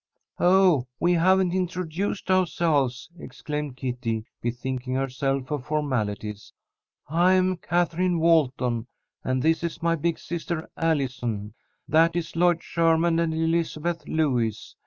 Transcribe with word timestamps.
"Oh, 0.39 0.87
we 0.99 1.13
haven't 1.13 1.53
introduced 1.53 2.31
ourselves," 2.31 3.11
exclaimed 3.19 3.77
Kitty, 3.77 4.25
bethinking 4.41 4.95
herself 4.95 5.51
of 5.51 5.67
formalities. 5.67 6.53
"I 7.07 7.33
am 7.33 7.55
Katherine 7.57 8.17
Walton, 8.17 8.87
and 9.23 9.43
this 9.43 9.63
is 9.63 9.83
my 9.83 9.95
big 9.95 10.17
sister, 10.17 10.67
Allison. 10.75 11.53
That 11.87 12.15
is 12.15 12.35
Lloyd 12.35 12.63
Sherman 12.63 13.19
and 13.19 13.31
Elizabeth 13.31 14.07
Lewis. 14.07 14.75